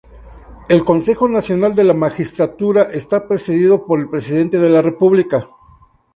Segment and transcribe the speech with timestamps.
[0.67, 5.47] El Consejo Nacional de la Magistratura está presidido por el Presidente de la República.